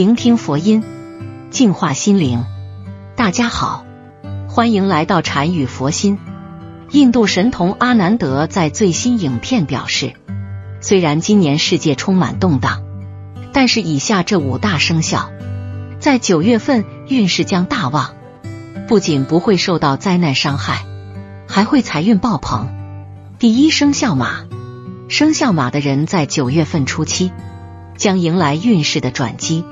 [0.00, 0.82] 聆听佛音，
[1.50, 2.46] 净化心灵。
[3.16, 3.84] 大家好，
[4.48, 6.18] 欢迎来到禅语佛心。
[6.90, 10.14] 印度神童阿南德在最新影片表示，
[10.80, 12.82] 虽然今年世界充满动荡，
[13.52, 15.30] 但是以下这五大生肖
[15.98, 18.14] 在九月份运势将大旺，
[18.88, 20.86] 不仅不会受到灾难伤害，
[21.46, 22.70] 还会财运爆棚。
[23.38, 24.46] 第一生肖马，
[25.10, 27.32] 生肖马的人在九月份初期
[27.98, 29.62] 将迎来运势的转机，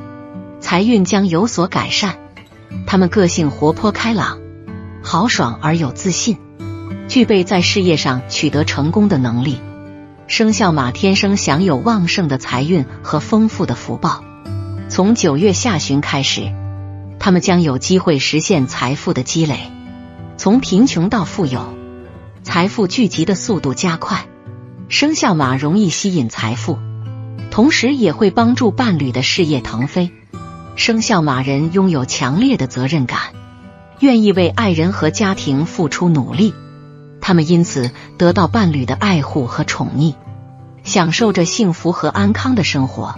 [0.70, 2.18] 财运将有所改善。
[2.86, 4.38] 他们个性活泼开朗、
[5.02, 6.36] 豪爽而有自信。
[7.08, 9.62] 具备在事业上取得成功的能力，
[10.26, 14.22] 生肖马天生享有旺盛的财运和丰富的福报。
[14.90, 16.52] 从九月下旬开始，
[17.18, 19.72] 他们将有机会实现财富的积累，
[20.36, 21.78] 从贫穷到富有，
[22.42, 24.26] 财富聚集的速度加快。
[24.90, 26.78] 生肖马容易吸引财富，
[27.50, 30.12] 同时也会帮助伴侣的事业腾飞。
[30.78, 33.18] 生肖马人拥有强烈的责任感，
[33.98, 36.54] 愿意为爱人和家庭付出努力。
[37.20, 40.14] 他们因此得到伴侣的爱护和宠溺，
[40.84, 43.16] 享受着幸福和安康的生活。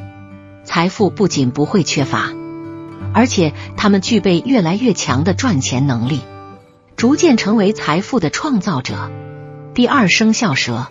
[0.64, 2.31] 财富不仅不会缺乏，
[3.12, 6.22] 而且他们具备越来越强的赚钱能力，
[6.97, 9.11] 逐渐成为财富的创造者。
[9.75, 10.86] 第二生肖蛇，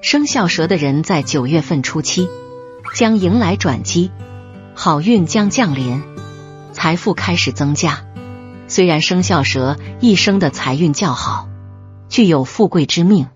[0.00, 2.30] 生肖蛇的人在九月份初期
[2.94, 4.10] 将迎来转机，
[4.80, 6.04] 好运将降临，
[6.70, 8.04] 财富开始增加。
[8.68, 11.48] 虽然生肖蛇一生的财运较好。
[12.08, 13.26] 具有富贵之命，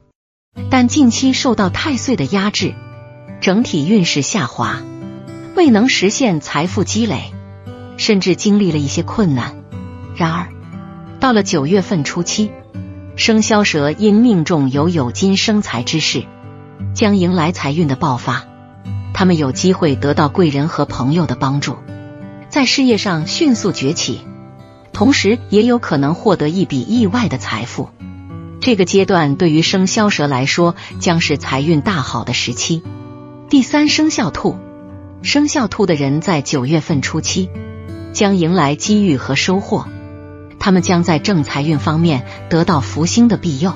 [0.70, 2.76] 但近期受到太岁的压制，
[3.40, 4.82] 整体运势下滑，
[5.56, 7.32] 未能实现财富积累，
[7.96, 9.56] 甚至经历了一些困难。
[10.14, 10.48] 然而，
[11.18, 12.52] 到了九月份初期，
[13.16, 16.24] 生肖蛇因命中有酉金生财之势，
[16.94, 18.44] 将迎来财运的爆发。
[19.14, 21.76] 他们有机会得到贵人和朋友的帮助，
[22.48, 24.20] 在事业上迅速崛起，
[24.92, 27.90] 同时也有可能获得一笔意外的财富。
[28.60, 32.82] 这个阶段对于生肖蛇来说将是财运大好的时期。
[33.48, 34.56] 第三生肖兔，
[35.22, 37.50] 生肖兔的人在九月份初期
[38.12, 39.86] 将迎来机遇和收获，
[40.58, 43.72] 他们将在正财运方面得到福星的庇佑。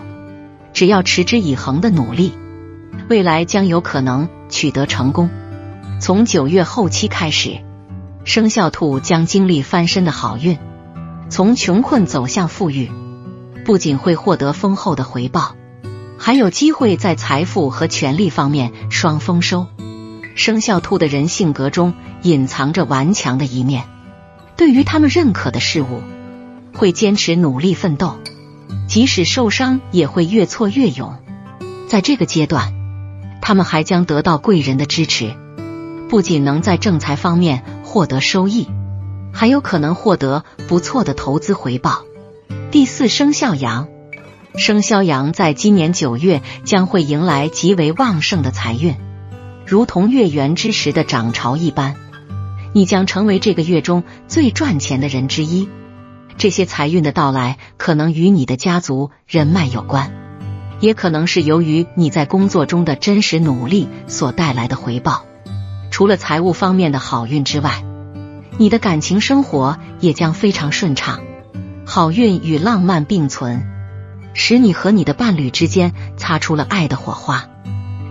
[0.73, 2.33] 只要持之以恒的努力，
[3.09, 5.29] 未来将有可能取得成功。
[6.01, 7.59] 从九月后期开始，
[8.25, 10.57] 生肖兔将经历翻身的好运，
[11.29, 12.91] 从穷困走向富裕。
[13.67, 15.57] 不仅会获得丰厚的回报，
[16.17, 19.67] 还有机会在财富和权力方面双丰收。
[20.35, 21.93] 生肖兔的人性格中
[22.23, 23.85] 隐藏着顽强的一面，
[24.57, 26.01] 对于他们认可的事物，
[26.73, 28.17] 会坚持努力奋斗，
[28.89, 31.15] 即使受伤也会越挫越勇。
[31.89, 32.73] 在这个阶段，
[33.47, 35.37] 他们还将得到贵人的支持，
[36.09, 38.67] 不仅能在正财方面获得收益，
[39.33, 42.03] 还有可能获得不错的投资回报。
[42.73, 43.87] 第四生肖羊，
[44.57, 48.97] 生肖羊在今年九月将会迎来极为旺盛的财运，
[49.65, 51.95] 如同月圆之时的涨潮一般，
[52.73, 55.69] 你将成为这个月中最赚钱的人之一。
[56.37, 60.26] 这些财运的到来可能与你的家族人脉有关，
[60.81, 65.25] 也可能是由于你在工作中的真实努力所带来的回报。
[65.91, 67.83] 除了财务方面的好运之外，
[68.59, 71.21] 你的感情生活也将非常顺畅。
[71.85, 73.67] 好运与浪漫并存，
[74.35, 77.49] 使你和你的伴侣之间擦出了爱的火花。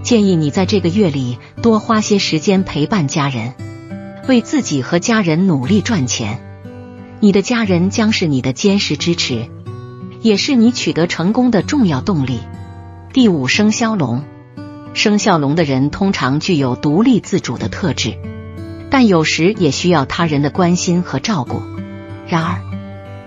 [0.01, 3.53] 建议你在这个月里多花些时间陪伴家人，
[4.27, 6.39] 为自己和家人努力赚钱。
[7.19, 9.49] 你的家人将是你的坚实支持，
[10.25, 12.39] 也是你取得成功的重要动力。
[13.13, 14.23] 第五生肖龙，
[14.95, 18.17] 生肖龙的人通常具有独立自主的特质，
[18.89, 21.61] 但有时也需要他人的关心和照顾。
[22.27, 22.59] 然而，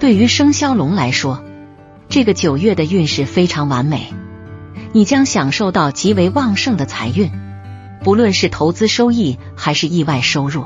[0.01, 1.41] 对于生肖龙来说，
[2.09, 4.13] 这个九月的运势非常完美，
[4.93, 7.31] 你将享受到极为旺盛的财运，
[8.03, 10.65] 不论是投资收益还是意外收入，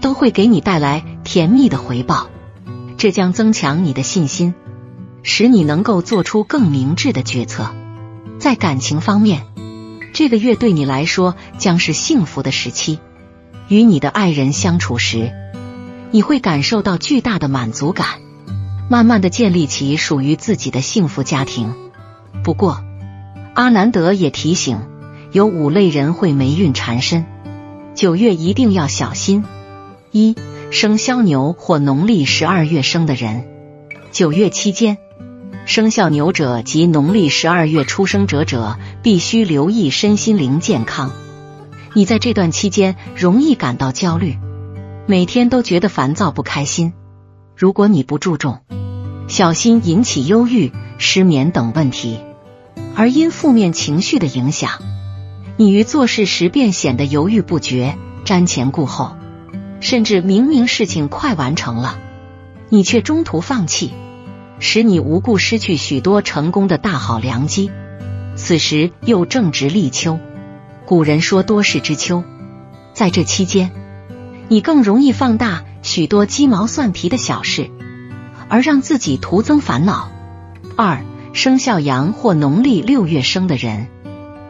[0.00, 2.28] 都会给你带来甜蜜的回报。
[2.96, 4.54] 这将增强你的信心，
[5.22, 7.74] 使你能够做出更明智的决策。
[8.38, 9.42] 在感情方面，
[10.12, 12.98] 这个月对你来说将是幸福的时期。
[13.68, 15.32] 与你的爱人相处时，
[16.10, 18.06] 你会感受到巨大的满足感。
[18.88, 21.74] 慢慢的建立起属于自己的幸福家庭。
[22.42, 22.82] 不过，
[23.54, 24.80] 阿南德也提醒，
[25.30, 27.26] 有五类人会霉运缠身，
[27.94, 29.44] 九月一定要小心。
[30.10, 30.34] 一、
[30.70, 33.46] 生肖牛或农历十二月生的人，
[34.10, 34.96] 九月期间，
[35.68, 41.12] 生肖牛者及农历十二月出生者者，必须留意身心灵健康。
[41.92, 44.38] 你在这段期间容易感到焦虑，
[45.06, 46.94] 每天都觉得烦躁不开心。
[47.54, 48.60] 如果你不注重，
[49.28, 52.18] 小心引起忧郁、失眠等问题。
[52.94, 54.70] 而因负面情绪的影响，
[55.58, 57.94] 你于做事时便显得犹豫不决、
[58.24, 59.18] 瞻前顾后，
[59.80, 61.98] 甚至明明事情快完成了，
[62.70, 63.92] 你却中途放弃，
[64.60, 67.70] 使你无故失去许多成功的大好良机。
[68.36, 70.18] 此时又正值立秋，
[70.86, 72.24] 古人说多事之秋，
[72.94, 73.70] 在这期间，
[74.48, 77.70] 你更容易放大许多鸡毛蒜皮的小事，
[78.48, 80.10] 而让自己徒增烦恼。
[80.76, 81.02] 二。
[81.34, 83.86] 生肖羊或农历六月生的人，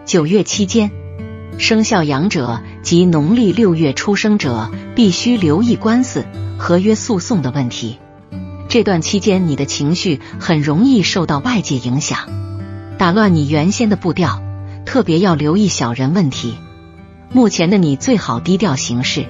[0.06, 0.90] 九月期间，
[1.58, 6.24] 生肖羊者及农历六月出生者必须留意官司、
[6.56, 7.98] 合约诉讼的问题。
[8.68, 12.28] 这段期间，你的情绪很容易受到外界影响，
[12.98, 14.42] 打乱你原先的步调。
[14.84, 16.54] 特别要留意小人问题。
[17.30, 19.26] 目前的你最好低调行事，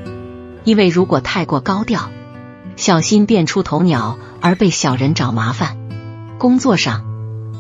[0.65, 2.11] 因为如果太过高调，
[2.77, 5.77] 小心变出头鸟而被小人找麻烦。
[6.39, 7.05] 工作上。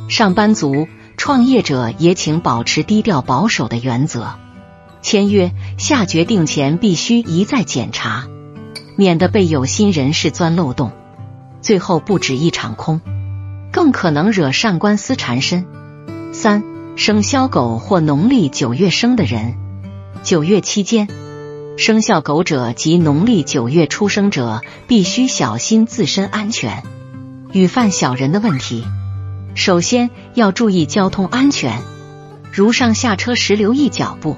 [0.08, 4.34] 上班族、创业者也请保持低调保守的原则。
[5.02, 8.26] 签约、下决定前必须一再检查，
[8.96, 10.92] 免得被有心人士钻漏洞，
[11.60, 13.00] 最后不止一场空，
[13.72, 15.66] 更可能惹上官司缠身。
[16.32, 16.62] 三
[16.96, 19.54] 生肖狗或农历九月生的人，
[20.22, 21.08] 九月期间，
[21.76, 26.82] 生肖狗者及农历九月出生者必须小心自身安全，
[27.52, 28.84] 与犯小人的问题。
[29.54, 31.82] 首先要注意交通安全，
[32.52, 34.36] 如上下车时留意脚步。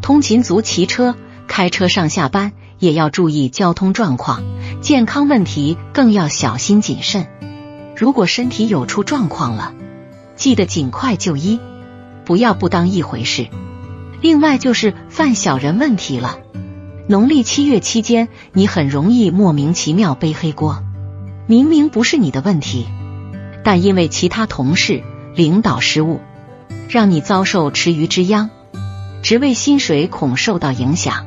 [0.00, 1.16] 通勤族骑车、
[1.46, 4.42] 开车上下班也要注意交通状况，
[4.80, 7.26] 健康问题更要小心谨慎。
[7.96, 9.74] 如果身体有出状况了，
[10.36, 11.58] 记得尽快就医，
[12.24, 13.48] 不要不当一回事。
[14.20, 16.38] 另外就是犯小人问题了。
[17.08, 20.82] 农历七月期间，你很容易莫名其妙背黑锅，
[21.46, 22.86] 明明不是你的问题。
[23.64, 25.02] 但因为其他同事、
[25.34, 26.20] 领导失误，
[26.88, 28.50] 让你遭受池鱼之殃，
[29.22, 31.26] 职位薪水恐受到影响。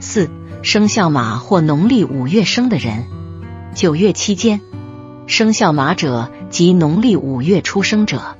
[0.00, 0.30] 四
[0.66, 3.04] 生肖马或农历五月生的人，
[3.76, 4.60] 九月期间，
[5.28, 8.36] 生肖马者及农历五月出生者，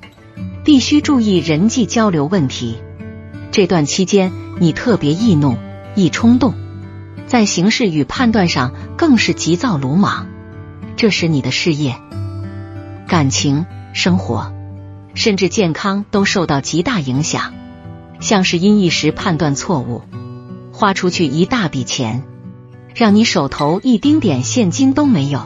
[0.64, 2.78] 必须注意人际交流问题。
[3.52, 5.56] 这段期间，你特别易怒、
[5.94, 6.54] 易冲动，
[7.28, 10.26] 在行事与判断上更是急躁鲁莽，
[10.96, 11.94] 这使你的事业。
[13.06, 14.52] 感情、生活，
[15.14, 17.54] 甚至健康都受到极大影响，
[18.18, 20.02] 像是因一时判断错误，
[20.76, 22.22] 花出去一大笔钱，
[22.94, 25.40] 让你手头一丁点现金都没有，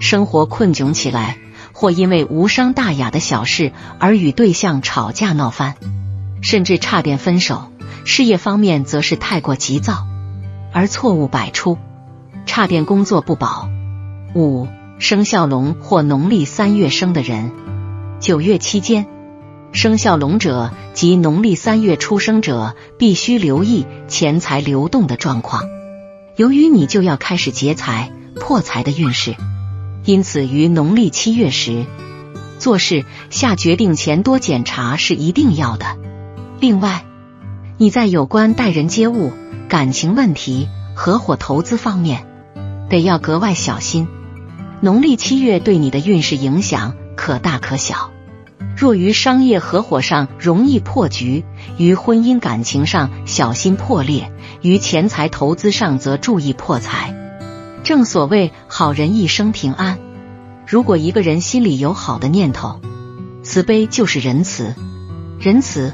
[0.00, 1.38] 生活困窘起来，
[1.72, 3.70] 或因为无伤大雅的小事
[4.00, 5.76] 而与对象吵架闹翻，
[6.42, 7.70] 甚至差点分手。
[8.04, 10.08] 事业方面则是太过急躁，
[10.72, 11.78] 而错误百出，
[12.44, 13.68] 差点工作不保。
[14.34, 14.66] 五。
[14.98, 17.52] 生肖龙或农历三月生的人，
[18.18, 19.06] 九月期间，
[19.72, 25.64] 生肖龙者及农历三月出生者必须留意钱财流动的状况。
[26.36, 29.36] 由于你就要开始劫财破财的运势，
[30.04, 31.84] 因此于农历七月时
[32.58, 35.96] 做事下决定前多检查是一定要的。
[36.60, 37.04] 另外，
[37.76, 39.32] 你在有关待人接物、
[39.68, 42.26] 感情问题、合伙投资方面，
[42.88, 44.08] 得要格外小心。
[44.80, 48.10] 农历七月对你的运势影响可大可小。
[48.78, 51.44] 若于商业合伙上容易破局，
[51.78, 54.30] 于婚姻感情上小心破裂，
[54.62, 57.12] 于钱财投资上则注意破财。
[57.82, 59.98] 正所谓好人一生平安。
[60.64, 62.78] 如果一个人心里有好的念头，
[63.42, 64.76] 慈悲就是仁慈，
[65.40, 65.92] 仁慈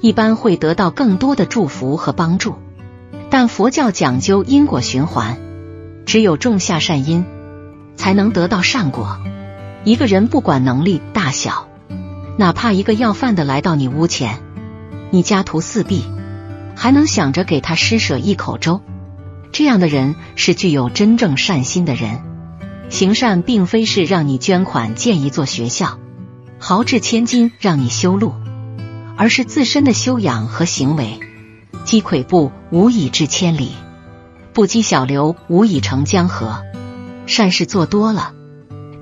[0.00, 2.54] 一般会得到更多的祝福和帮助。
[3.28, 5.36] 但佛教讲究因果循环，
[6.06, 7.26] 只有种下善因。
[7.96, 9.18] 才能得到善果。
[9.82, 11.66] 一个人不管能力大小，
[12.36, 14.40] 哪怕一个要饭的来到你屋前，
[15.10, 16.04] 你家徒四壁，
[16.74, 18.80] 还能想着给他施舍一口粥，
[19.52, 22.22] 这样的人是具有真正善心的人。
[22.90, 25.98] 行善并非是让你捐款建一座学校，
[26.58, 28.34] 豪掷千金让你修路，
[29.16, 31.20] 而是自身的修养和行为。
[31.84, 33.68] 积跬步，无以至千里；
[34.52, 36.62] 不积小流，无以成江河。
[37.26, 38.32] 善事做多了，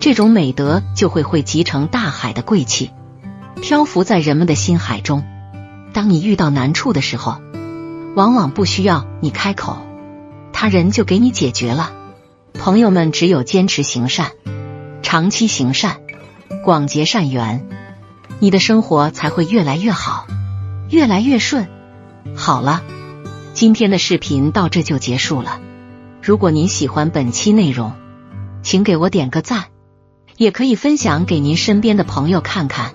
[0.00, 2.90] 这种美德就会汇集成大海的贵气，
[3.62, 5.24] 漂浮在人们的心海中。
[5.94, 7.40] 当你遇到难处的时候，
[8.16, 9.78] 往往不需要你开口，
[10.52, 11.92] 他人就给你解决了。
[12.54, 14.32] 朋友们，只有坚持行善，
[15.02, 16.00] 长期行善，
[16.64, 17.66] 广结善缘，
[18.40, 20.26] 你的生活才会越来越好，
[20.90, 21.68] 越来越顺。
[22.34, 22.82] 好了，
[23.54, 25.60] 今天的视频到这就结束了。
[26.20, 27.92] 如果您喜欢本期内容，
[28.64, 29.66] 请给我点个赞，
[30.36, 32.94] 也可以分享给您身边的朋友看看。